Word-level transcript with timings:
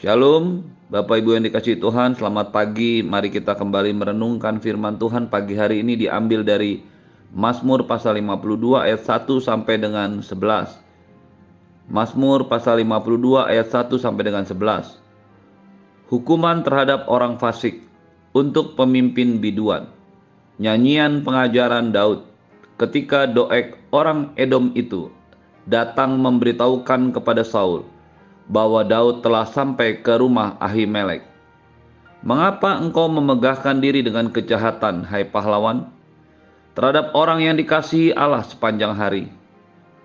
Shalom, 0.00 0.64
Bapak 0.88 1.20
Ibu 1.20 1.36
yang 1.36 1.44
dikasih 1.44 1.76
Tuhan, 1.76 2.16
selamat 2.16 2.56
pagi. 2.56 3.04
Mari 3.04 3.28
kita 3.28 3.52
kembali 3.52 3.92
merenungkan 3.92 4.56
firman 4.56 4.96
Tuhan 4.96 5.28
pagi 5.28 5.52
hari 5.52 5.84
ini 5.84 5.92
diambil 5.92 6.40
dari 6.40 6.80
Mazmur 7.36 7.84
pasal 7.84 8.16
52 8.16 8.80
ayat 8.80 9.04
1 9.04 9.28
sampai 9.44 9.76
dengan 9.76 10.24
11. 10.24 11.92
Mazmur 11.92 12.48
pasal 12.48 12.80
52 12.80 13.44
ayat 13.44 13.68
1 13.68 14.00
sampai 14.00 14.22
dengan 14.24 14.48
11. 14.48 14.96
Hukuman 16.08 16.64
terhadap 16.64 17.04
orang 17.04 17.36
fasik 17.36 17.84
untuk 18.32 18.80
pemimpin 18.80 19.36
biduan. 19.36 19.84
Nyanyian 20.56 21.20
pengajaran 21.28 21.92
Daud 21.92 22.24
ketika 22.80 23.28
Doeg 23.28 23.76
orang 23.92 24.32
Edom 24.40 24.72
itu 24.72 25.12
datang 25.68 26.16
memberitahukan 26.24 27.12
kepada 27.12 27.44
Saul 27.44 27.99
bahwa 28.50 28.82
Daud 28.82 29.22
telah 29.22 29.46
sampai 29.46 30.02
ke 30.02 30.18
rumah 30.18 30.58
Ahimelek. 30.58 31.22
Mengapa 32.26 32.76
engkau 32.82 33.06
memegahkan 33.08 33.80
diri 33.80 34.04
dengan 34.04 34.28
kejahatan, 34.28 35.06
hai 35.08 35.24
pahlawan? 35.24 35.88
Terhadap 36.76 37.16
orang 37.16 37.40
yang 37.40 37.56
dikasihi 37.56 38.12
Allah 38.12 38.44
sepanjang 38.44 38.92
hari. 38.92 39.24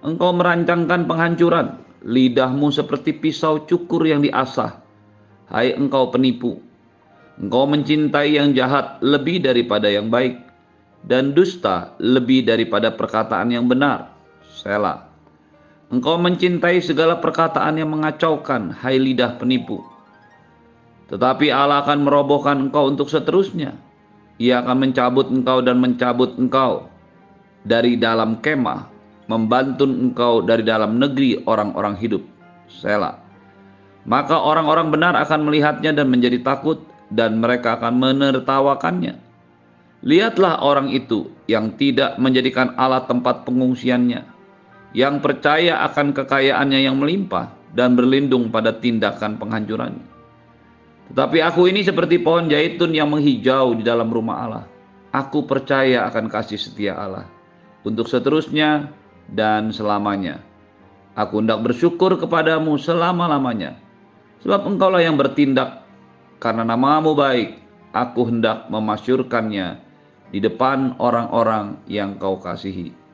Engkau 0.05 0.31
merancangkan 0.31 1.09
penghancuran, 1.09 1.81
lidahmu 2.05 2.70
seperti 2.70 3.17
pisau 3.17 3.66
cukur 3.66 4.05
yang 4.05 4.22
diasah. 4.22 4.80
Hai 5.50 5.73
engkau 5.73 6.14
penipu, 6.14 6.62
engkau 7.41 7.66
mencintai 7.67 8.38
yang 8.38 8.53
jahat 8.53 9.02
lebih 9.02 9.41
daripada 9.41 9.89
yang 9.89 10.08
baik, 10.08 10.39
dan 11.05 11.34
dusta 11.34 11.94
lebih 12.02 12.45
daripada 12.45 12.94
perkataan 12.94 13.53
yang 13.53 13.66
benar. 13.66 14.14
Selah. 14.45 15.05
Engkau 15.94 16.17
mencintai 16.17 16.81
segala 16.81 17.21
perkataan 17.21 17.77
yang 17.77 17.94
mengacaukan, 17.94 18.73
hai 18.81 18.98
lidah 18.98 19.38
penipu. 19.38 19.85
Tetapi 21.13 21.53
Allah 21.53 21.86
akan 21.86 22.09
merobohkan 22.09 22.58
engkau 22.58 22.89
untuk 22.89 23.05
seterusnya. 23.05 23.78
Ia 24.41 24.66
akan 24.66 24.89
mencabut 24.89 25.30
engkau 25.30 25.61
dan 25.61 25.78
mencabut 25.78 26.33
engkau 26.41 26.89
dari 27.61 27.94
dalam 28.02 28.41
kemah, 28.41 28.89
membantun 29.30 30.09
engkau 30.09 30.41
dari 30.41 30.66
dalam 30.66 30.97
negeri 30.97 31.45
orang-orang 31.45 31.94
hidup. 32.02 32.25
Sela. 32.66 33.22
Maka 34.09 34.41
orang-orang 34.41 34.89
benar 34.89 35.13
akan 35.13 35.45
melihatnya 35.45 35.94
dan 35.94 36.09
menjadi 36.09 36.41
takut 36.41 36.81
dan 37.13 37.38
mereka 37.38 37.78
akan 37.78 38.02
menertawakannya. 38.02 39.22
Lihatlah 40.02 40.66
orang 40.66 40.89
itu 40.89 41.30
yang 41.45 41.78
tidak 41.78 42.17
menjadikan 42.17 42.73
Allah 42.73 43.06
tempat 43.06 43.45
pengungsiannya 43.45 44.34
yang 44.95 45.19
percaya 45.19 45.83
akan 45.91 46.15
kekayaannya 46.15 46.88
yang 46.88 46.95
melimpah 46.95 47.51
dan 47.75 47.99
berlindung 47.99 48.47
pada 48.47 48.71
tindakan 48.71 49.35
penghancurannya. 49.35 50.07
Tetapi 51.11 51.38
aku 51.43 51.67
ini 51.67 51.83
seperti 51.83 52.23
pohon 52.23 52.47
zaitun 52.47 52.95
yang 52.95 53.11
menghijau 53.11 53.75
di 53.75 53.83
dalam 53.83 54.07
rumah 54.07 54.38
Allah. 54.47 54.66
Aku 55.11 55.43
percaya 55.43 56.07
akan 56.07 56.31
kasih 56.31 56.55
setia 56.55 56.95
Allah 56.95 57.27
untuk 57.83 58.07
seterusnya 58.07 58.89
dan 59.27 59.75
selamanya. 59.75 60.39
Aku 61.16 61.43
hendak 61.43 61.63
bersyukur 61.63 62.16
kepadamu 62.16 62.79
selama-lamanya. 62.79 63.75
Sebab 64.43 64.63
engkaulah 64.67 65.03
yang 65.03 65.19
bertindak 65.19 65.83
karena 66.39 66.63
namamu 66.63 67.16
baik. 67.16 67.59
Aku 67.95 68.27
hendak 68.27 68.67
memasyurkannya 68.67 69.79
di 70.35 70.43
depan 70.43 70.99
orang-orang 70.99 71.79
yang 71.88 72.19
kau 72.19 72.35
kasihi. 72.35 73.05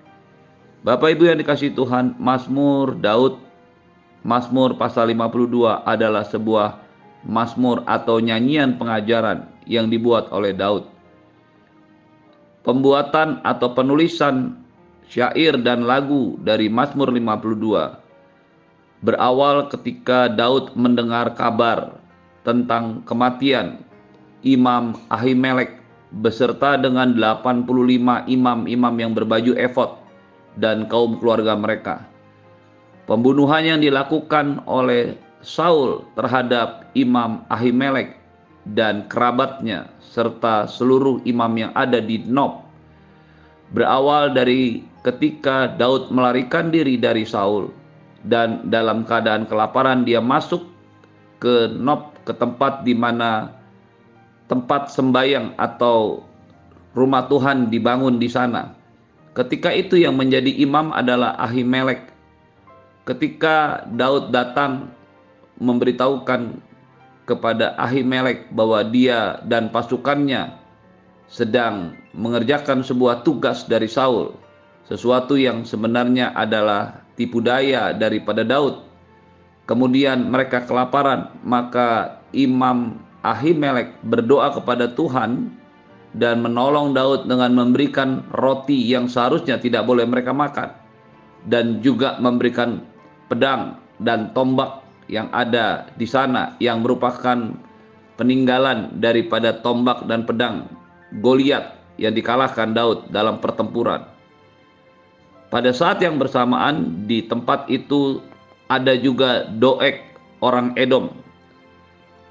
Bapak 0.82 1.14
Ibu 1.14 1.30
yang 1.30 1.38
dikasih 1.38 1.78
Tuhan, 1.78 2.18
Mazmur 2.18 2.98
Daud 2.98 3.38
Mazmur 4.26 4.82
pasal 4.82 5.14
52 5.14 5.86
adalah 5.86 6.26
sebuah 6.26 6.82
mazmur 7.26 7.86
atau 7.86 8.18
nyanyian 8.18 8.78
pengajaran 8.82 9.46
yang 9.70 9.94
dibuat 9.94 10.30
oleh 10.34 10.58
Daud. 10.58 10.90
Pembuatan 12.66 13.42
atau 13.46 13.74
penulisan 13.78 14.58
syair 15.06 15.58
dan 15.62 15.86
lagu 15.86 16.38
dari 16.42 16.66
Mazmur 16.70 17.14
52 17.14 19.06
berawal 19.06 19.70
ketika 19.70 20.30
Daud 20.30 20.74
mendengar 20.74 21.34
kabar 21.38 21.98
tentang 22.42 23.06
kematian 23.06 23.82
Imam 24.42 24.98
Ahimelek 25.14 25.78
beserta 26.10 26.78
dengan 26.78 27.14
85 27.18 27.70
imam-imam 28.30 28.94
yang 28.98 29.14
berbaju 29.14 29.54
efod 29.58 30.01
dan 30.60 30.90
kaum 30.92 31.20
keluarga 31.20 31.56
mereka. 31.56 32.04
Pembunuhan 33.06 33.64
yang 33.64 33.80
dilakukan 33.84 34.64
oleh 34.68 35.16
Saul 35.42 36.06
terhadap 36.16 36.88
Imam 36.94 37.44
Ahimelek 37.50 38.22
dan 38.70 39.10
kerabatnya 39.10 39.90
serta 40.00 40.70
seluruh 40.70 41.18
imam 41.26 41.50
yang 41.58 41.74
ada 41.74 41.98
di 41.98 42.22
Nob 42.30 42.62
berawal 43.74 44.36
dari 44.36 44.86
ketika 45.02 45.72
Daud 45.80 46.14
melarikan 46.14 46.70
diri 46.70 47.00
dari 47.00 47.26
Saul 47.26 47.72
dan 48.28 48.70
dalam 48.70 49.02
keadaan 49.02 49.50
kelaparan 49.50 50.06
dia 50.06 50.22
masuk 50.22 50.62
ke 51.42 51.74
Nob 51.74 52.14
ke 52.22 52.38
tempat 52.38 52.86
di 52.86 52.94
mana 52.94 53.50
tempat 54.46 54.94
sembayang 54.94 55.58
atau 55.58 56.22
rumah 56.94 57.26
Tuhan 57.26 57.72
dibangun 57.72 58.22
di 58.22 58.30
sana 58.30 58.78
Ketika 59.32 59.72
itu 59.72 59.96
yang 59.96 60.20
menjadi 60.20 60.52
imam 60.60 60.92
adalah 60.92 61.40
Ahimelek. 61.40 62.12
Ketika 63.08 63.88
Daud 63.88 64.36
datang 64.36 64.92
memberitahukan 65.56 66.60
kepada 67.24 67.72
Ahimelek 67.80 68.52
bahwa 68.52 68.84
dia 68.84 69.40
dan 69.48 69.72
pasukannya 69.72 70.52
sedang 71.32 71.96
mengerjakan 72.12 72.84
sebuah 72.84 73.24
tugas 73.24 73.64
dari 73.72 73.88
Saul, 73.88 74.36
sesuatu 74.84 75.40
yang 75.40 75.64
sebenarnya 75.64 76.36
adalah 76.36 77.00
tipu 77.16 77.40
daya 77.40 77.96
daripada 77.96 78.44
Daud. 78.44 78.84
Kemudian 79.64 80.28
mereka 80.28 80.68
kelaparan, 80.68 81.32
maka 81.48 82.20
Imam 82.36 83.00
Ahimelek 83.24 83.96
berdoa 84.04 84.52
kepada 84.52 84.92
Tuhan 84.92 85.61
dan 86.18 86.44
menolong 86.44 86.92
Daud 86.92 87.28
dengan 87.32 87.56
memberikan 87.56 88.28
roti 88.36 88.76
yang 88.76 89.08
seharusnya 89.08 89.60
tidak 89.60 89.88
boleh 89.88 90.04
mereka 90.04 90.36
makan 90.36 90.76
dan 91.48 91.80
juga 91.80 92.20
memberikan 92.20 92.84
pedang 93.32 93.80
dan 94.04 94.36
tombak 94.36 94.84
yang 95.08 95.32
ada 95.32 95.88
di 95.96 96.04
sana 96.04 96.56
yang 96.60 96.84
merupakan 96.84 97.56
peninggalan 98.20 99.00
daripada 99.00 99.56
tombak 99.64 100.06
dan 100.08 100.28
pedang 100.28 100.68
Goliat 101.20 101.76
yang 102.00 102.16
dikalahkan 102.16 102.72
Daud 102.72 103.12
dalam 103.12 103.44
pertempuran. 103.44 104.08
Pada 105.52 105.76
saat 105.76 106.00
yang 106.00 106.16
bersamaan 106.16 107.04
di 107.04 107.28
tempat 107.28 107.68
itu 107.68 108.24
ada 108.72 108.96
juga 108.96 109.52
Doeg 109.60 110.00
orang 110.40 110.72
Edom. 110.80 111.12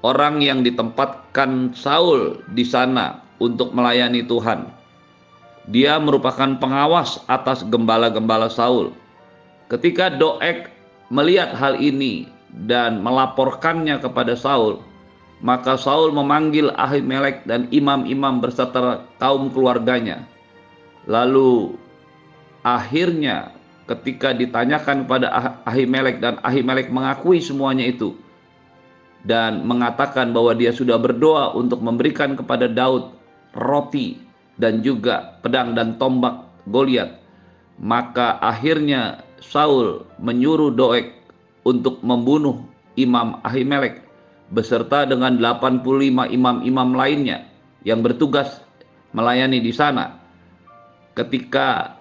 Orang 0.01 0.41
yang 0.41 0.65
ditempatkan 0.65 1.77
Saul 1.77 2.41
di 2.57 2.65
sana 2.65 3.20
untuk 3.41 3.73
melayani 3.73 4.21
Tuhan. 4.21 4.69
Dia 5.73 5.97
merupakan 5.97 6.57
pengawas 6.61 7.17
atas 7.25 7.65
gembala-gembala 7.65 8.53
Saul. 8.53 8.93
Ketika 9.73 10.13
Doeg 10.13 10.69
melihat 11.09 11.57
hal 11.57 11.81
ini 11.81 12.29
dan 12.69 13.01
melaporkannya 13.01 13.97
kepada 13.97 14.37
Saul, 14.37 14.81
maka 15.41 15.73
Saul 15.73 16.13
memanggil 16.13 16.69
Ahimelek 16.77 17.49
dan 17.49 17.65
imam-imam 17.73 18.37
berserta 18.41 19.05
kaum 19.17 19.49
keluarganya. 19.49 20.21
Lalu 21.09 21.73
akhirnya 22.61 23.57
ketika 23.89 24.37
ditanyakan 24.37 25.09
kepada 25.09 25.27
ah-, 25.33 25.55
Ahimelek 25.65 26.21
dan 26.21 26.37
Ahimelek 26.45 26.93
mengakui 26.93 27.41
semuanya 27.41 27.89
itu 27.89 28.13
dan 29.25 29.61
mengatakan 29.65 30.33
bahwa 30.33 30.57
dia 30.57 30.73
sudah 30.73 30.97
berdoa 30.97 31.53
untuk 31.53 31.81
memberikan 31.81 32.33
kepada 32.33 32.65
Daud 32.65 33.20
roti 33.55 34.19
dan 34.59 34.85
juga 34.85 35.39
pedang 35.41 35.73
dan 35.73 35.97
tombak 35.97 36.47
Goliat. 36.69 37.17
Maka 37.81 38.37
akhirnya 38.37 39.25
Saul 39.41 40.05
menyuruh 40.21 40.69
Doeg 40.69 41.09
untuk 41.65 41.97
membunuh 42.05 42.61
Imam 42.93 43.41
Ahimelek 43.41 44.05
beserta 44.53 45.07
dengan 45.07 45.41
85 45.41 46.29
imam-imam 46.29 46.89
lainnya 46.93 47.47
yang 47.81 48.05
bertugas 48.05 48.61
melayani 49.15 49.57
di 49.57 49.73
sana. 49.73 50.21
Ketika 51.17 51.97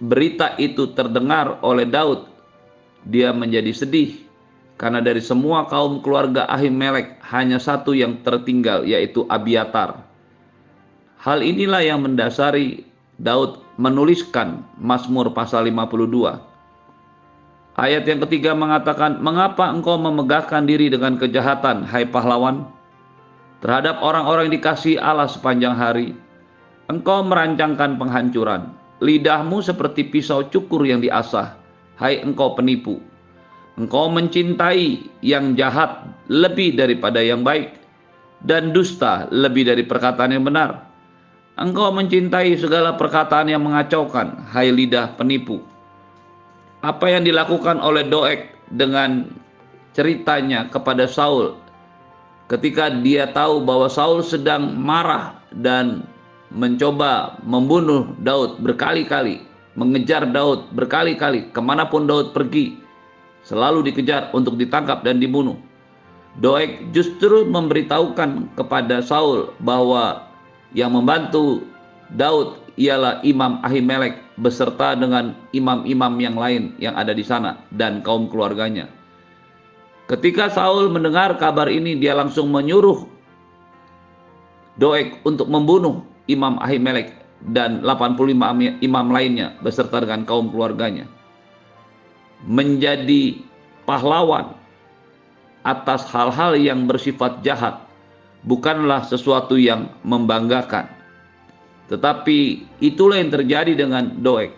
berita 0.00 0.56
itu 0.56 0.90
terdengar 0.96 1.60
oleh 1.60 1.84
Daud, 1.84 2.26
dia 3.04 3.30
menjadi 3.36 3.70
sedih 3.74 4.24
karena 4.74 4.98
dari 4.98 5.22
semua 5.22 5.68
kaum 5.70 6.02
keluarga 6.02 6.48
Ahimelek 6.50 7.20
hanya 7.30 7.62
satu 7.62 7.94
yang 7.94 8.20
tertinggal 8.24 8.82
yaitu 8.88 9.22
Abiatar. 9.30 10.02
Hal 11.24 11.40
inilah 11.40 11.80
yang 11.80 12.04
mendasari 12.04 12.84
Daud 13.16 13.64
menuliskan 13.80 14.60
Mazmur 14.76 15.32
pasal 15.32 15.72
52. 15.72 16.36
Ayat 17.80 18.04
yang 18.04 18.20
ketiga 18.28 18.52
mengatakan, 18.52 19.24
"Mengapa 19.24 19.72
engkau 19.72 19.96
memegahkan 19.96 20.68
diri 20.68 20.92
dengan 20.92 21.16
kejahatan, 21.16 21.88
hai 21.88 22.04
pahlawan? 22.04 22.68
Terhadap 23.64 24.04
orang-orang 24.04 24.52
yang 24.52 24.60
dikasih 24.60 25.00
Allah 25.00 25.24
sepanjang 25.24 25.72
hari, 25.72 26.12
engkau 26.92 27.24
merancangkan 27.24 27.96
penghancuran. 27.96 28.76
Lidahmu 29.00 29.64
seperti 29.64 30.04
pisau 30.04 30.44
cukur 30.52 30.84
yang 30.84 31.00
diasah, 31.00 31.56
hai 31.96 32.20
engkau 32.20 32.52
penipu. 32.52 33.00
Engkau 33.80 34.12
mencintai 34.12 35.08
yang 35.24 35.56
jahat 35.56 36.04
lebih 36.28 36.76
daripada 36.76 37.24
yang 37.24 37.40
baik, 37.40 37.80
dan 38.44 38.76
dusta 38.76 39.24
lebih 39.32 39.64
dari 39.64 39.88
perkataan 39.88 40.36
yang 40.36 40.44
benar. 40.44 40.93
Engkau 41.54 41.94
mencintai 41.94 42.58
segala 42.58 42.98
perkataan 42.98 43.46
yang 43.46 43.62
mengacaukan, 43.62 44.46
hai 44.50 44.74
lidah 44.74 45.14
penipu." 45.14 45.62
apa 46.84 47.08
yang 47.08 47.24
dilakukan 47.24 47.80
oleh 47.80 48.04
Doeg 48.04 48.52
dengan 48.68 49.24
ceritanya 49.96 50.68
kepada 50.68 51.08
Saul 51.08 51.56
ketika 52.52 52.92
dia 52.92 53.24
tahu 53.32 53.64
bahwa 53.64 53.88
Saul 53.88 54.20
sedang 54.20 54.76
marah 54.76 55.40
dan 55.56 56.04
mencoba 56.52 57.40
membunuh 57.40 58.12
Daud 58.20 58.60
berkali-kali, 58.60 59.40
mengejar 59.80 60.28
Daud 60.28 60.68
berkali-kali, 60.76 61.48
ke 61.50 61.60
mana 61.64 61.88
pun 61.88 62.04
Daud 62.04 62.36
pergi, 62.36 62.76
selalu 63.48 63.88
dikejar 63.90 64.28
untuk 64.36 64.60
ditangkap 64.60 65.00
dan 65.02 65.18
dibunuh. 65.18 65.56
Doeg 66.36 66.92
justru 66.92 67.48
memberitahukan 67.48 68.54
kepada 68.60 69.00
Saul 69.00 69.56
bahwa 69.64 70.28
yang 70.74 70.92
membantu 70.92 71.62
Daud 72.12 72.60
ialah 72.74 73.22
Imam 73.22 73.62
Ahimelek 73.62 74.18
beserta 74.38 74.98
dengan 74.98 75.38
imam-imam 75.54 76.14
yang 76.18 76.36
lain 76.36 76.74
yang 76.82 76.98
ada 76.98 77.14
di 77.14 77.22
sana 77.22 77.62
dan 77.70 78.02
kaum 78.02 78.26
keluarganya. 78.26 78.90
Ketika 80.10 80.52
Saul 80.52 80.92
mendengar 80.92 81.38
kabar 81.40 81.70
ini, 81.70 81.96
dia 81.96 82.12
langsung 82.12 82.52
menyuruh 82.52 83.08
Doeg 84.74 85.22
untuk 85.22 85.46
membunuh 85.46 86.02
Imam 86.26 86.58
Ahimelek 86.58 87.14
dan 87.54 87.80
85 87.86 88.82
imam 88.82 89.06
lainnya 89.12 89.54
beserta 89.62 90.02
dengan 90.02 90.26
kaum 90.26 90.50
keluarganya. 90.50 91.06
Menjadi 92.44 93.38
pahlawan 93.86 94.58
atas 95.64 96.04
hal-hal 96.10 96.58
yang 96.58 96.84
bersifat 96.84 97.40
jahat 97.46 97.80
bukanlah 98.44 99.04
sesuatu 99.08 99.56
yang 99.56 99.88
membanggakan 100.04 100.94
tetapi 101.92 102.64
itulah 102.80 103.20
yang 103.20 103.32
terjadi 103.32 103.76
dengan 103.76 104.16
Doeg. 104.24 104.52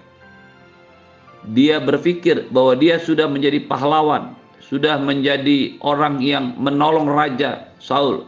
Dia 1.55 1.79
berpikir 1.79 2.51
bahwa 2.51 2.75
dia 2.79 2.99
sudah 2.99 3.31
menjadi 3.31 3.63
pahlawan, 3.67 4.35
sudah 4.63 4.99
menjadi 4.99 5.79
orang 5.83 6.23
yang 6.23 6.55
menolong 6.59 7.07
Raja 7.07 7.71
Saul. 7.79 8.27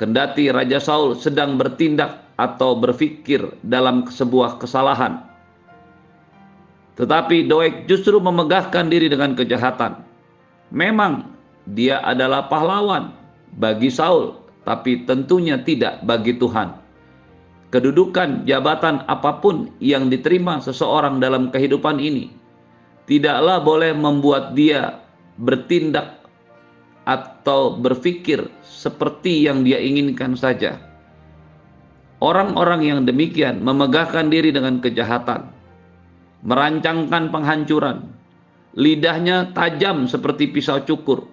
Kendati 0.00 0.48
Raja 0.52 0.80
Saul 0.80 1.16
sedang 1.16 1.56
bertindak 1.60 2.24
atau 2.40 2.76
berpikir 2.76 3.44
dalam 3.64 4.08
sebuah 4.08 4.60
kesalahan. 4.60 5.20
Tetapi 6.96 7.48
Doeg 7.48 7.88
justru 7.88 8.20
memegahkan 8.20 8.92
diri 8.92 9.08
dengan 9.08 9.32
kejahatan. 9.32 9.96
Memang 10.72 11.32
dia 11.72 12.00
adalah 12.04 12.48
pahlawan 12.52 13.12
bagi 13.56 13.88
Saul, 13.88 14.41
tapi 14.62 15.04
tentunya 15.08 15.58
tidak 15.58 16.02
bagi 16.06 16.38
Tuhan 16.38 16.82
kedudukan, 17.72 18.44
jabatan 18.44 19.02
apa 19.08 19.40
pun 19.40 19.72
yang 19.80 20.12
diterima 20.12 20.60
seseorang 20.60 21.18
dalam 21.18 21.48
kehidupan 21.48 21.96
ini 21.98 22.28
tidaklah 23.08 23.64
boleh 23.64 23.96
membuat 23.96 24.52
dia 24.52 25.00
bertindak 25.40 26.22
atau 27.08 27.74
berpikir 27.74 28.46
seperti 28.62 29.48
yang 29.48 29.66
dia 29.66 29.80
inginkan 29.82 30.38
saja. 30.38 30.78
Orang-orang 32.22 32.86
yang 32.86 33.00
demikian 33.02 33.66
memegahkan 33.66 34.30
diri 34.30 34.54
dengan 34.54 34.78
kejahatan, 34.78 35.50
merancangkan 36.46 37.34
penghancuran, 37.34 38.06
lidahnya 38.78 39.50
tajam 39.50 40.06
seperti 40.06 40.54
pisau 40.54 40.78
cukur. 40.86 41.26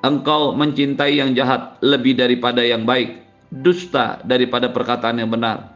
Engkau 0.00 0.56
mencintai 0.56 1.20
yang 1.20 1.36
jahat 1.36 1.76
lebih 1.84 2.16
daripada 2.16 2.64
yang 2.64 2.88
baik, 2.88 3.20
dusta 3.52 4.16
daripada 4.24 4.72
perkataan 4.72 5.20
yang 5.20 5.28
benar. 5.28 5.68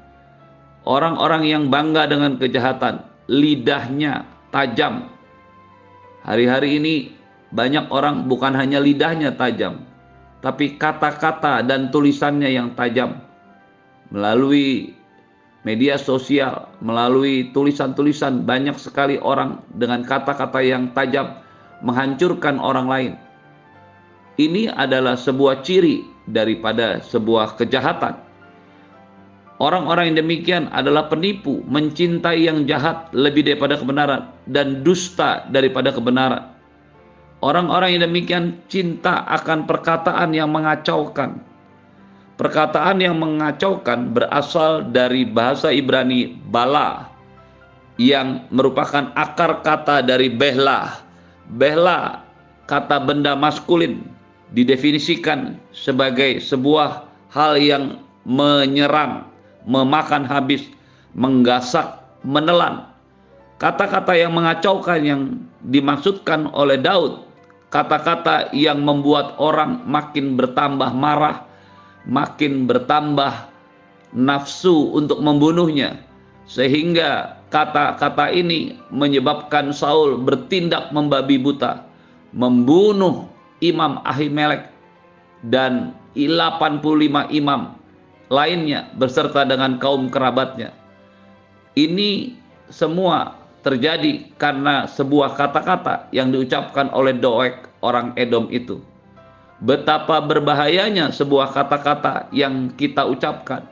Orang-orang 0.88 1.44
yang 1.44 1.64
bangga 1.68 2.08
dengan 2.08 2.40
kejahatan, 2.40 3.04
lidahnya 3.28 4.24
tajam. 4.48 5.12
Hari-hari 6.24 6.80
ini 6.80 6.94
banyak 7.52 7.92
orang 7.92 8.24
bukan 8.24 8.56
hanya 8.56 8.80
lidahnya 8.80 9.36
tajam, 9.36 9.84
tapi 10.40 10.80
kata-kata 10.80 11.60
dan 11.60 11.92
tulisannya 11.92 12.48
yang 12.48 12.72
tajam. 12.72 13.20
Melalui 14.08 14.96
media 15.68 16.00
sosial, 16.00 16.68
melalui 16.80 17.52
tulisan-tulisan 17.52 18.44
banyak 18.48 18.76
sekali 18.80 19.20
orang 19.20 19.60
dengan 19.76 20.00
kata-kata 20.00 20.64
yang 20.64 20.92
tajam 20.96 21.44
menghancurkan 21.84 22.56
orang 22.56 22.88
lain. 22.88 23.12
Ini 24.34 24.66
adalah 24.74 25.14
sebuah 25.14 25.62
ciri 25.62 26.02
daripada 26.26 26.98
sebuah 26.98 27.54
kejahatan. 27.54 28.18
Orang-orang 29.62 30.10
yang 30.10 30.26
demikian 30.26 30.66
adalah 30.74 31.06
penipu, 31.06 31.62
mencintai 31.70 32.42
yang 32.42 32.66
jahat 32.66 33.14
lebih 33.14 33.46
daripada 33.46 33.78
kebenaran 33.78 34.34
dan 34.50 34.82
dusta 34.82 35.46
daripada 35.54 35.94
kebenaran. 35.94 36.50
Orang-orang 37.38 37.94
yang 37.94 38.10
demikian 38.10 38.58
cinta 38.66 39.22
akan 39.30 39.70
perkataan 39.70 40.34
yang 40.34 40.50
mengacaukan. 40.50 41.38
Perkataan 42.34 42.98
yang 42.98 43.14
mengacaukan 43.14 44.10
berasal 44.10 44.90
dari 44.90 45.22
bahasa 45.22 45.70
Ibrani 45.70 46.34
bala 46.50 47.06
yang 47.94 48.50
merupakan 48.50 49.14
akar 49.14 49.62
kata 49.62 50.02
dari 50.02 50.26
behlah. 50.34 50.98
Behlah 51.54 52.26
kata 52.66 52.98
benda 53.06 53.38
maskulin 53.38 54.13
didefinisikan 54.54 55.58
sebagai 55.74 56.38
sebuah 56.38 57.04
hal 57.34 57.58
yang 57.58 57.98
menyerang, 58.22 59.26
memakan 59.66 60.22
habis, 60.22 60.64
menggasak, 61.12 62.00
menelan. 62.22 62.86
Kata-kata 63.58 64.14
yang 64.14 64.34
mengacaukan 64.34 65.00
yang 65.02 65.22
dimaksudkan 65.66 66.50
oleh 66.54 66.78
Daud, 66.78 67.26
kata-kata 67.74 68.54
yang 68.54 68.82
membuat 68.82 69.34
orang 69.42 69.82
makin 69.84 70.38
bertambah 70.38 70.90
marah, 70.94 71.42
makin 72.06 72.70
bertambah 72.70 73.50
nafsu 74.14 74.94
untuk 74.94 75.18
membunuhnya, 75.18 75.98
sehingga 76.46 77.42
kata-kata 77.50 78.30
ini 78.30 78.78
menyebabkan 78.94 79.74
Saul 79.74 80.22
bertindak 80.22 80.94
membabi 80.94 81.38
buta, 81.38 81.82
membunuh 82.30 83.33
Imam 83.62 84.02
Ahimelek 84.02 84.70
dan 85.46 85.94
85 86.16 86.80
imam 87.34 87.76
lainnya 88.32 88.88
beserta 88.96 89.44
dengan 89.44 89.76
kaum 89.76 90.08
kerabatnya. 90.08 90.72
Ini 91.74 92.38
semua 92.70 93.36
terjadi 93.66 94.30
karena 94.38 94.86
sebuah 94.88 95.34
kata-kata 95.34 96.08
yang 96.14 96.30
diucapkan 96.30 96.88
oleh 96.94 97.16
Doeg 97.16 97.56
orang 97.82 98.14
Edom 98.14 98.48
itu. 98.48 98.80
Betapa 99.64 100.20
berbahayanya 100.20 101.14
sebuah 101.14 101.54
kata-kata 101.54 102.28
yang 102.34 102.72
kita 102.76 103.06
ucapkan. 103.06 103.64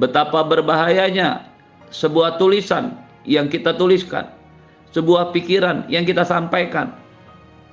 Betapa 0.00 0.40
berbahayanya 0.46 1.44
sebuah 1.92 2.40
tulisan 2.40 2.96
yang 3.28 3.50
kita 3.50 3.76
tuliskan. 3.76 4.26
Sebuah 4.90 5.30
pikiran 5.30 5.86
yang 5.92 6.08
kita 6.08 6.24
sampaikan. 6.24 6.96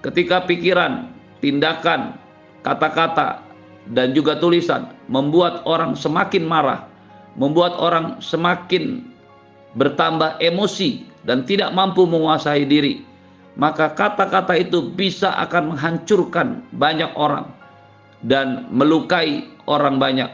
Ketika 0.06 0.46
pikiran 0.46 1.16
tindakan, 1.39 2.17
kata-kata, 2.65 3.48
dan 3.91 4.12
juga 4.12 4.36
tulisan 4.39 4.91
membuat 5.08 5.63
orang 5.63 5.96
semakin 5.96 6.44
marah, 6.44 6.84
membuat 7.39 7.79
orang 7.79 8.20
semakin 8.20 9.06
bertambah 9.77 10.41
emosi 10.41 11.06
dan 11.24 11.48
tidak 11.48 11.72
mampu 11.72 12.03
menguasai 12.03 12.67
diri. 12.67 13.03
Maka 13.58 13.89
kata-kata 13.98 14.53
itu 14.53 14.94
bisa 14.94 15.34
akan 15.41 15.74
menghancurkan 15.74 16.62
banyak 16.77 17.10
orang 17.17 17.50
dan 18.22 18.70
melukai 18.70 19.50
orang 19.65 19.98
banyak. 19.98 20.29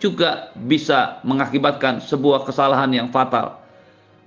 Juga 0.00 0.52
bisa 0.68 1.20
mengakibatkan 1.24 2.00
sebuah 2.00 2.48
kesalahan 2.48 2.92
yang 2.92 3.08
fatal. 3.12 3.60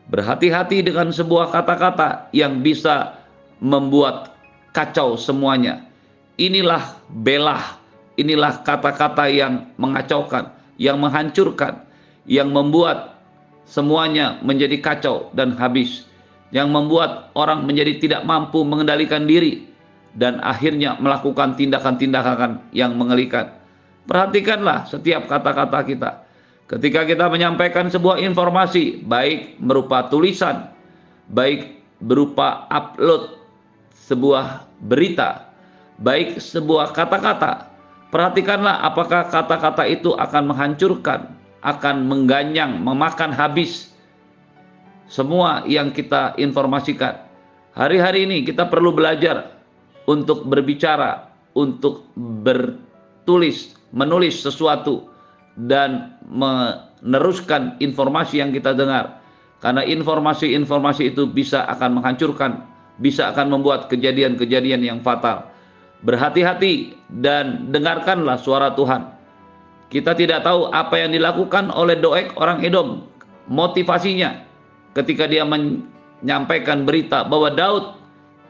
Berhati-hati 0.09 0.85
dengan 0.85 1.13
sebuah 1.13 1.49
kata-kata 1.53 2.29
yang 2.33 2.61
bisa 2.61 3.17
membuat 3.61 4.33
kacau 4.73 5.13
semuanya 5.17 5.92
Inilah 6.37 6.97
belah, 7.13 7.77
inilah 8.17 8.65
kata-kata 8.65 9.29
yang 9.29 9.69
mengacaukan, 9.77 10.49
yang 10.81 10.97
menghancurkan, 10.97 11.85
yang 12.25 12.49
membuat 12.49 13.17
semuanya 13.69 14.41
menjadi 14.41 14.81
kacau 14.81 15.29
dan 15.37 15.53
habis. 15.55 16.09
yang 16.53 16.69
membuat 16.69 17.33
orang 17.33 17.65
menjadi 17.65 17.97
tidak 17.97 18.21
mampu 18.29 18.61
mengendalikan 18.61 19.25
diri 19.25 19.65
dan 20.13 20.37
akhirnya 20.45 20.93
melakukan 21.01 21.57
tindakan-tindakan 21.57 22.61
yang 22.69 22.93
mengerikan. 22.93 23.49
Perhatikanlah 24.05 24.85
setiap 24.85 25.25
kata-kata 25.25 25.81
kita. 25.81 26.11
Ketika 26.69 27.09
kita 27.09 27.25
menyampaikan 27.27 27.89
sebuah 27.89 28.21
informasi, 28.21 29.01
baik 29.01 29.57
berupa 29.65 30.05
tulisan, 30.13 30.69
baik 31.33 31.81
berupa 31.97 32.69
upload 32.69 33.41
sebuah 34.05 34.69
berita, 34.77 35.49
baik 36.01 36.41
sebuah 36.41 36.95
kata-kata, 36.95 37.69
perhatikanlah 38.09 38.81
apakah 38.81 39.29
kata-kata 39.29 39.85
itu 39.85 40.13
akan 40.17 40.49
menghancurkan, 40.49 41.29
akan 41.61 41.95
mengganyang, 42.09 42.81
memakan 42.81 43.29
habis 43.33 43.93
semua 45.13 45.61
yang 45.69 45.93
kita 45.93 46.33
informasikan. 46.41 47.21
Hari-hari 47.77 48.25
ini 48.25 48.45
kita 48.45 48.69
perlu 48.69 48.93
belajar 48.93 49.53
untuk 50.09 50.45
berbicara, 50.45 51.29
untuk 51.53 52.09
bertulis, 52.17 53.77
menulis 53.93 54.41
sesuatu 54.41 55.09
dan 55.57 56.17
meneruskan 56.25 57.77
informasi 57.77 58.41
yang 58.41 58.49
kita 58.49 58.73
dengar. 58.73 59.21
Karena 59.61 59.85
informasi-informasi 59.85 61.15
itu 61.15 61.23
bisa 61.29 61.63
akan 61.71 62.01
menghancurkan, 62.01 62.67
bisa 62.99 63.31
akan 63.31 63.53
membuat 63.57 63.87
kejadian-kejadian 63.87 64.83
yang 64.83 64.99
fatal. 64.99 65.52
Berhati-hati 66.03 66.99
dan 67.23 67.71
dengarkanlah 67.71 68.35
suara 68.35 68.75
Tuhan. 68.75 69.07
Kita 69.87 70.11
tidak 70.17 70.43
tahu 70.43 70.67
apa 70.75 70.99
yang 70.99 71.15
dilakukan 71.15 71.71
oleh 71.71 71.95
Doek 71.95 72.35
orang 72.35 72.59
Edom, 72.65 73.07
motivasinya, 73.47 74.43
ketika 74.97 75.29
dia 75.29 75.45
menyampaikan 75.45 76.83
berita 76.83 77.23
bahwa 77.23 77.53
Daud 77.53 77.95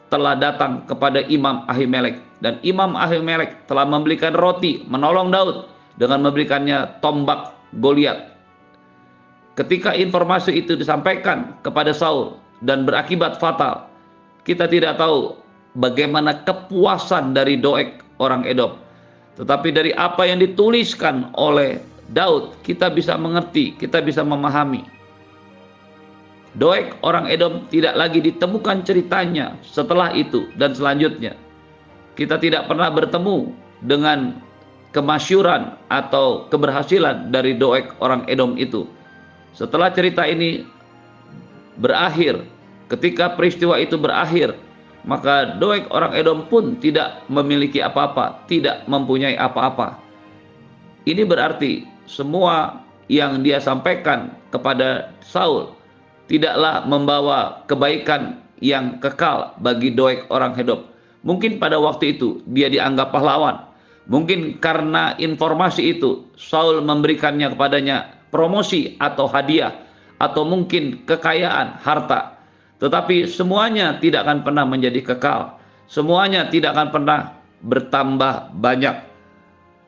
telah 0.10 0.38
datang 0.38 0.86
kepada 0.86 1.26
Imam 1.26 1.66
Ahimelek 1.66 2.22
dan 2.46 2.62
Imam 2.62 2.94
Ahimelek 2.94 3.66
telah 3.66 3.84
memberikan 3.86 4.38
roti 4.38 4.86
menolong 4.86 5.34
Daud 5.34 5.66
dengan 5.98 6.26
memberikannya 6.26 7.02
tombak 7.02 7.54
Goliat. 7.82 8.34
Ketika 9.58 9.98
informasi 9.98 10.62
itu 10.62 10.78
disampaikan 10.78 11.58
kepada 11.66 11.94
Saul 11.94 12.38
dan 12.62 12.86
berakibat 12.86 13.42
fatal, 13.42 13.90
kita 14.46 14.70
tidak 14.70 15.02
tahu 15.02 15.38
bagaimana 15.78 16.46
kepuasan 16.46 17.34
dari 17.34 17.58
Doeg 17.58 18.00
orang 18.22 18.46
Edom. 18.46 18.78
Tetapi 19.38 19.74
dari 19.74 19.92
apa 19.98 20.30
yang 20.30 20.42
dituliskan 20.42 21.34
oleh 21.34 21.82
Daud, 22.14 22.54
kita 22.62 22.94
bisa 22.94 23.18
mengerti, 23.18 23.74
kita 23.78 24.04
bisa 24.06 24.22
memahami 24.22 24.86
Doeg 26.54 26.94
orang 27.02 27.26
Edom 27.34 27.66
tidak 27.74 27.98
lagi 27.98 28.22
ditemukan 28.22 28.86
ceritanya 28.86 29.58
setelah 29.66 30.14
itu 30.14 30.46
dan 30.62 30.78
selanjutnya. 30.78 31.34
Kita 32.14 32.38
tidak 32.38 32.70
pernah 32.70 32.94
bertemu 32.94 33.50
dengan 33.82 34.38
kemasyuran 34.94 35.74
atau 35.90 36.46
keberhasilan 36.54 37.34
dari 37.34 37.58
Doeg 37.58 37.90
orang 37.98 38.30
Edom 38.30 38.54
itu. 38.54 38.86
Setelah 39.58 39.90
cerita 39.90 40.30
ini 40.30 40.62
berakhir, 41.82 42.46
ketika 42.94 43.34
peristiwa 43.34 43.82
itu 43.82 43.98
berakhir, 43.98 44.54
maka 45.04 45.60
Doeg 45.60 45.88
orang 45.92 46.16
Edom 46.16 46.48
pun 46.48 46.80
tidak 46.80 47.24
memiliki 47.28 47.84
apa-apa, 47.84 48.44
tidak 48.48 48.88
mempunyai 48.88 49.36
apa-apa. 49.36 50.00
Ini 51.04 51.28
berarti 51.28 51.84
semua 52.08 52.80
yang 53.12 53.44
dia 53.44 53.60
sampaikan 53.60 54.32
kepada 54.52 55.12
Saul 55.20 55.76
tidaklah 56.32 56.88
membawa 56.88 57.62
kebaikan 57.68 58.40
yang 58.64 58.98
kekal 59.04 59.52
bagi 59.60 59.92
Doeg 59.92 60.24
orang 60.32 60.56
Hedop. 60.56 60.88
Mungkin 61.24 61.60
pada 61.60 61.80
waktu 61.80 62.16
itu 62.16 62.44
dia 62.52 62.72
dianggap 62.72 63.12
pahlawan. 63.12 63.68
Mungkin 64.08 64.60
karena 64.60 65.16
informasi 65.16 65.96
itu 65.96 66.28
Saul 66.36 66.84
memberikannya 66.84 67.56
kepadanya 67.56 68.12
promosi 68.32 69.00
atau 69.00 69.32
hadiah 69.32 69.72
atau 70.20 70.44
mungkin 70.48 71.04
kekayaan, 71.08 71.80
harta. 71.80 72.33
Tetapi 72.84 73.32
semuanya 73.32 73.96
tidak 74.04 74.28
akan 74.28 74.44
pernah 74.44 74.68
menjadi 74.68 75.00
kekal. 75.00 75.56
Semuanya 75.88 76.52
tidak 76.52 76.76
akan 76.76 76.92
pernah 76.92 77.20
bertambah 77.64 78.60
banyak. 78.60 79.16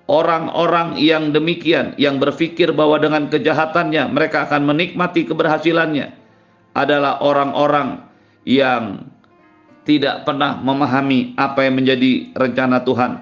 Orang-orang 0.07 0.95
yang 0.95 1.35
demikian 1.35 1.91
yang 1.99 2.23
berpikir 2.23 2.71
bahwa 2.71 2.95
dengan 3.01 3.27
kejahatannya 3.27 4.15
mereka 4.15 4.47
akan 4.47 4.63
menikmati 4.63 5.27
keberhasilannya 5.27 6.15
adalah 6.71 7.19
orang-orang 7.19 7.99
yang 8.47 9.11
tidak 9.83 10.23
pernah 10.23 10.55
memahami 10.63 11.35
apa 11.35 11.67
yang 11.67 11.83
menjadi 11.83 12.31
rencana 12.37 12.79
Tuhan. 12.87 13.19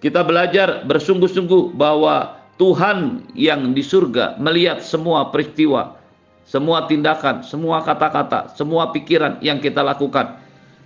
Kita 0.00 0.24
belajar 0.24 0.88
bersungguh-sungguh 0.88 1.76
bahwa 1.76 2.40
Tuhan 2.56 3.28
yang 3.36 3.76
di 3.76 3.84
surga 3.84 4.40
melihat 4.40 4.80
semua 4.80 5.28
peristiwa, 5.28 5.99
semua 6.50 6.90
tindakan, 6.90 7.46
semua 7.46 7.78
kata-kata, 7.86 8.50
semua 8.58 8.90
pikiran 8.90 9.38
yang 9.38 9.62
kita 9.62 9.86
lakukan. 9.86 10.34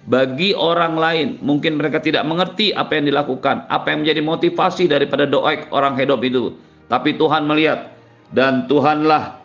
Bagi 0.05 0.53
orang 0.53 1.01
lain, 1.01 1.29
mungkin 1.41 1.81
mereka 1.81 2.05
tidak 2.05 2.29
mengerti 2.29 2.77
apa 2.77 3.01
yang 3.01 3.09
dilakukan, 3.09 3.65
apa 3.73 3.89
yang 3.89 4.05
menjadi 4.05 4.21
motivasi 4.21 4.85
daripada 4.93 5.25
doa 5.25 5.65
orang 5.73 5.97
hidup 5.97 6.21
itu. 6.21 6.53
Tapi 6.93 7.17
Tuhan 7.17 7.49
melihat, 7.49 7.97
dan 8.37 8.69
Tuhanlah 8.69 9.41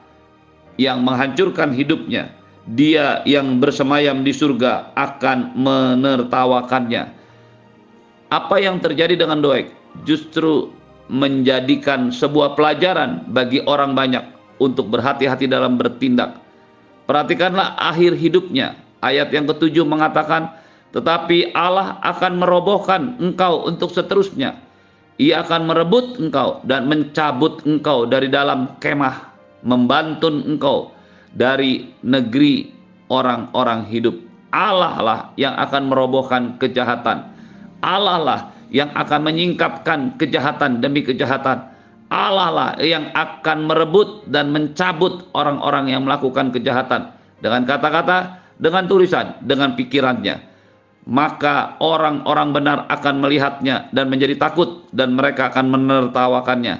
yang 0.75 0.99
menghancurkan 1.07 1.71
hidupnya, 1.71 2.35
dia 2.75 3.23
yang 3.23 3.63
bersemayam 3.63 4.19
di 4.27 4.35
surga 4.35 4.91
akan 4.99 5.55
menertawakannya. 5.55 7.15
Apa 8.27 8.59
yang 8.59 8.83
terjadi 8.83 9.15
dengan 9.23 9.39
Doeg 9.39 9.71
justru 10.03 10.75
menjadikan 11.07 12.11
sebuah 12.11 12.59
pelajaran 12.59 13.23
bagi 13.31 13.63
orang 13.63 13.95
banyak 13.95 14.38
untuk 14.59 14.91
berhati-hati 14.91 15.47
dalam 15.47 15.79
bertindak. 15.79 16.37
Perhatikanlah 17.09 17.79
akhir 17.79 18.13
hidupnya. 18.19 18.77
Ayat 18.99 19.31
yang 19.31 19.47
ketujuh 19.47 19.87
mengatakan, 19.87 20.53
tetapi 20.91 21.55
Allah 21.55 21.97
akan 22.03 22.43
merobohkan 22.43 23.01
engkau 23.17 23.65
untuk 23.65 23.89
seterusnya. 23.89 24.59
Ia 25.19 25.43
akan 25.43 25.67
merebut 25.67 26.19
engkau 26.19 26.63
dan 26.63 26.87
mencabut 26.87 27.63
engkau 27.67 28.07
dari 28.07 28.31
dalam 28.31 28.79
kemah, 28.79 29.31
membantun 29.63 30.47
engkau 30.47 30.95
dari 31.35 31.91
negeri 32.03 32.71
orang-orang 33.11 33.83
hidup. 33.89 34.15
Allah 34.49 34.95
lah 35.01 35.19
yang 35.35 35.53
akan 35.59 35.91
merobohkan 35.91 36.57
kejahatan. 36.57 37.25
Allah 37.79 38.17
lah 38.17 38.39
yang 38.69 38.89
akan 38.93 39.29
menyingkapkan 39.29 40.17
kejahatan 40.17 40.81
demi 40.81 41.05
kejahatan. 41.05 41.69
Allah 42.09 42.49
lah 42.49 42.71
yang 42.81 43.13
akan 43.13 43.69
merebut 43.69 44.25
dan 44.33 44.49
mencabut 44.49 45.29
orang-orang 45.37 45.93
yang 45.93 46.09
melakukan 46.09 46.49
kejahatan 46.49 47.13
dengan 47.37 47.69
kata-kata, 47.69 48.41
dengan 48.57 48.89
tulisan, 48.89 49.37
dengan 49.45 49.77
pikirannya. 49.77 50.49
Maka 51.09 51.77
orang-orang 51.81 52.49
benar 52.53 52.77
akan 52.89 53.21
melihatnya 53.21 53.93
dan 53.93 54.09
menjadi 54.09 54.41
takut 54.41 54.89
dan 54.89 55.13
mereka 55.13 55.53
akan 55.53 55.69
menertawakannya. 55.69 56.75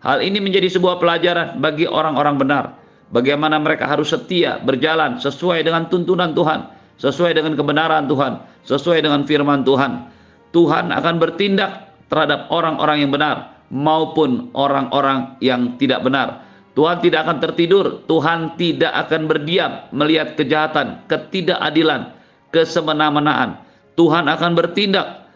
Hal 0.00 0.24
ini 0.24 0.40
menjadi 0.40 0.72
sebuah 0.72 0.96
pelajaran 0.96 1.60
bagi 1.60 1.84
orang-orang 1.84 2.40
benar 2.40 2.64
bagaimana 3.12 3.60
mereka 3.60 3.84
harus 3.84 4.16
setia 4.16 4.56
berjalan 4.64 5.20
sesuai 5.20 5.60
dengan 5.60 5.92
tuntunan 5.92 6.32
Tuhan, 6.32 6.72
sesuai 6.96 7.36
dengan 7.36 7.52
kebenaran 7.52 8.08
Tuhan, 8.08 8.40
sesuai 8.64 9.04
dengan 9.04 9.28
firman 9.28 9.60
Tuhan. 9.60 10.08
Tuhan 10.50 10.88
akan 10.90 11.14
bertindak 11.20 11.92
terhadap 12.10 12.48
orang-orang 12.48 13.06
yang 13.06 13.12
benar 13.12 13.59
maupun 13.70 14.50
orang-orang 14.52 15.38
yang 15.40 15.78
tidak 15.78 16.02
benar. 16.04 16.44
Tuhan 16.78 17.02
tidak 17.02 17.26
akan 17.26 17.38
tertidur, 17.42 17.86
Tuhan 18.06 18.54
tidak 18.54 18.92
akan 19.06 19.26
berdiam 19.26 19.90
melihat 19.90 20.38
kejahatan, 20.38 21.02
ketidakadilan, 21.10 22.14
kesemena-menaan. 22.54 23.58
Tuhan 23.98 24.30
akan 24.30 24.52
bertindak 24.54 25.26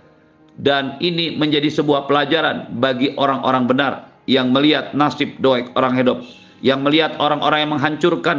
dan 0.63 0.95
ini 1.03 1.35
menjadi 1.35 1.67
sebuah 1.71 2.07
pelajaran 2.07 2.79
bagi 2.79 3.13
orang-orang 3.19 3.67
benar 3.67 3.93
yang 4.31 4.55
melihat 4.55 4.95
nasib 4.95 5.35
doa 5.43 5.67
orang 5.75 5.99
hidup 5.99 6.23
yang 6.65 6.81
melihat 6.81 7.21
orang-orang 7.21 7.69
yang 7.69 7.73
menghancurkan 7.77 8.39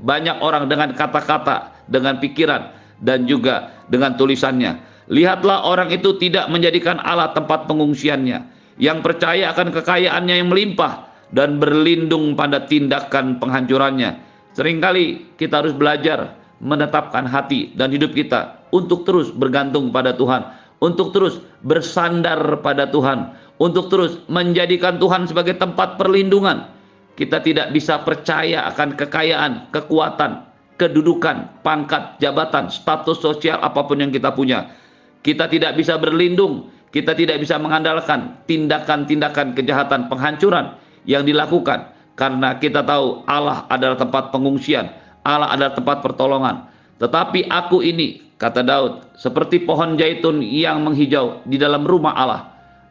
banyak 0.00 0.40
orang 0.40 0.72
dengan 0.72 0.96
kata-kata, 0.96 1.76
dengan 1.86 2.16
pikiran, 2.16 2.72
dan 3.04 3.28
juga 3.28 3.70
dengan 3.92 4.16
tulisannya. 4.16 4.80
Lihatlah 5.12 5.68
orang 5.68 5.92
itu 5.92 6.16
tidak 6.16 6.48
menjadikan 6.48 6.96
Allah 7.04 7.36
tempat 7.36 7.68
pengungsiannya, 7.68 8.40
yang 8.82 8.98
percaya 8.98 9.54
akan 9.54 9.70
kekayaannya 9.70 10.42
yang 10.42 10.50
melimpah 10.50 11.06
dan 11.30 11.62
berlindung 11.62 12.34
pada 12.34 12.66
tindakan 12.66 13.38
penghancurannya. 13.38 14.18
Seringkali 14.58 15.38
kita 15.38 15.62
harus 15.62 15.70
belajar 15.70 16.34
menetapkan 16.58 17.24
hati 17.24 17.70
dan 17.78 17.94
hidup 17.94 18.10
kita 18.10 18.58
untuk 18.74 19.06
terus 19.06 19.30
bergantung 19.30 19.94
pada 19.94 20.10
Tuhan, 20.18 20.42
untuk 20.82 21.14
terus 21.14 21.38
bersandar 21.62 22.58
pada 22.60 22.90
Tuhan, 22.90 23.38
untuk 23.62 23.86
terus 23.86 24.18
menjadikan 24.26 24.98
Tuhan 24.98 25.30
sebagai 25.30 25.54
tempat 25.56 25.94
perlindungan, 25.94 26.66
kita 27.14 27.38
tidak 27.38 27.70
bisa 27.70 28.02
percaya 28.02 28.66
akan 28.66 28.98
kekayaan, 28.98 29.70
kekuatan 29.70 30.52
kedudukan, 30.82 31.62
pangkat, 31.62 32.18
jabatan, 32.18 32.66
status 32.66 33.22
sosial 33.22 33.62
apa 33.62 33.86
pun 33.86 34.02
yang 34.02 34.10
kita 34.10 34.34
punya. 34.34 34.74
Kita 35.22 35.46
tidak 35.46 35.78
bisa 35.78 35.94
berlindung, 36.02 36.66
kita 36.92 37.16
tidak 37.16 37.40
bisa 37.40 37.56
mengandalkan 37.56 38.36
tindakan-tindakan 38.44 39.56
kejahatan 39.56 40.12
penghancuran 40.12 40.76
yang 41.08 41.24
dilakukan 41.24 41.88
karena 42.12 42.60
kita 42.60 42.84
tahu 42.84 43.24
Allah 43.24 43.64
adalah 43.72 43.96
tempat 43.96 44.28
pengungsian, 44.28 44.92
Allah 45.24 45.48
adalah 45.56 45.72
tempat 45.72 46.04
pertolongan. 46.04 46.68
Tetapi 47.00 47.48
aku 47.48 47.80
ini, 47.80 48.36
kata 48.36 48.60
Daud, 48.62 49.16
seperti 49.16 49.64
pohon 49.64 49.96
zaitun 49.96 50.44
yang 50.44 50.84
menghijau 50.84 51.42
di 51.48 51.56
dalam 51.56 51.82
rumah 51.88 52.14
Allah. 52.14 52.42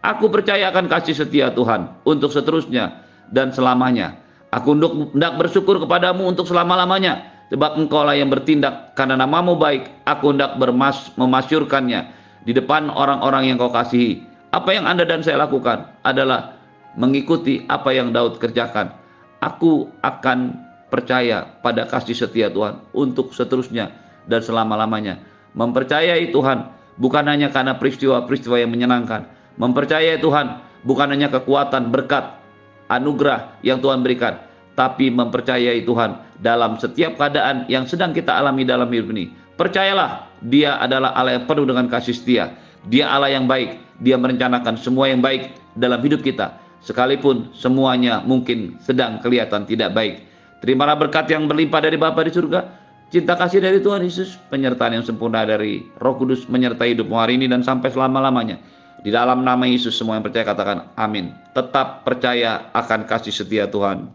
Aku 0.02 0.34
percaya 0.34 0.74
akan 0.74 0.90
kasih 0.90 1.14
setia 1.14 1.54
Tuhan 1.54 2.02
untuk 2.02 2.34
seterusnya 2.34 3.06
dan 3.30 3.54
selamanya. 3.54 4.18
Aku 4.50 4.74
hendak 4.74 5.38
bersyukur 5.38 5.78
kepadamu 5.78 6.26
untuk 6.26 6.50
selama-lamanya. 6.50 7.30
Sebab 7.54 7.78
engkaulah 7.78 8.16
yang 8.16 8.32
bertindak 8.32 8.98
karena 8.98 9.14
namamu 9.14 9.60
baik. 9.60 9.86
Aku 10.08 10.34
hendak 10.34 10.58
bermas 10.58 11.14
memasyurkannya 11.20 12.21
di 12.46 12.52
depan 12.56 12.90
orang-orang 12.90 13.54
yang 13.54 13.58
kau 13.62 13.70
kasihi. 13.70 14.26
Apa 14.52 14.76
yang 14.76 14.84
anda 14.90 15.08
dan 15.08 15.24
saya 15.24 15.40
lakukan 15.40 15.88
adalah 16.04 16.60
mengikuti 17.00 17.64
apa 17.72 17.96
yang 17.96 18.12
Daud 18.12 18.42
kerjakan. 18.42 18.92
Aku 19.42 19.90
akan 20.04 20.60
percaya 20.92 21.48
pada 21.64 21.88
kasih 21.88 22.14
setia 22.14 22.52
Tuhan 22.52 22.84
untuk 22.92 23.32
seterusnya 23.32 23.96
dan 24.28 24.44
selama-lamanya. 24.44 25.24
Mempercayai 25.56 26.30
Tuhan 26.36 26.68
bukan 27.00 27.26
hanya 27.32 27.50
karena 27.50 27.80
peristiwa-peristiwa 27.80 28.60
yang 28.60 28.72
menyenangkan. 28.76 29.26
Mempercayai 29.56 30.20
Tuhan 30.20 30.62
bukan 30.84 31.08
hanya 31.16 31.32
kekuatan, 31.32 31.90
berkat, 31.90 32.38
anugerah 32.92 33.56
yang 33.64 33.80
Tuhan 33.80 34.04
berikan, 34.04 34.40
tapi 34.76 35.08
mempercayai 35.12 35.84
Tuhan 35.88 36.40
dalam 36.44 36.76
setiap 36.76 37.16
keadaan 37.16 37.68
yang 37.72 37.88
sedang 37.88 38.12
kita 38.12 38.36
alami 38.36 38.68
dalam 38.68 38.88
hidup 38.92 39.12
ini. 39.16 39.32
Percayalah, 39.56 40.31
Dia 40.42 40.82
adalah 40.82 41.14
Allah 41.14 41.38
yang 41.38 41.46
penuh 41.46 41.66
dengan 41.70 41.86
kasih 41.86 42.18
setia. 42.18 42.58
Dia 42.90 43.14
Allah 43.14 43.30
yang 43.30 43.46
baik. 43.46 43.78
Dia 44.02 44.18
merencanakan 44.18 44.82
semua 44.82 45.10
yang 45.14 45.22
baik 45.22 45.54
dalam 45.78 46.02
hidup 46.02 46.26
kita, 46.26 46.58
sekalipun 46.82 47.54
semuanya 47.54 48.26
mungkin 48.26 48.82
sedang 48.82 49.22
kelihatan 49.22 49.70
tidak 49.70 49.94
baik. 49.94 50.26
Terimalah 50.66 50.98
berkat 50.98 51.30
yang 51.30 51.46
berlimpah 51.46 51.82
dari 51.86 51.98
Bapa 52.02 52.26
di 52.26 52.34
surga, 52.34 52.66
cinta 53.14 53.38
kasih 53.38 53.62
dari 53.62 53.78
Tuhan 53.78 54.02
Yesus, 54.02 54.38
penyertaan 54.50 54.98
yang 54.98 55.06
sempurna 55.06 55.46
dari 55.46 55.86
Roh 56.02 56.18
Kudus 56.18 56.50
menyertai 56.50 56.98
hidupmu 56.98 57.14
hari 57.14 57.38
ini 57.38 57.46
dan 57.46 57.62
sampai 57.62 57.94
selama-lamanya. 57.94 58.58
Di 59.02 59.10
dalam 59.10 59.42
nama 59.42 59.66
Yesus 59.66 59.98
semua 59.98 60.18
yang 60.18 60.26
percaya 60.26 60.46
katakan 60.46 60.94
amin. 60.94 61.34
Tetap 61.58 62.06
percaya 62.06 62.70
akan 62.74 63.10
kasih 63.10 63.34
setia 63.34 63.66
Tuhan. 63.66 64.06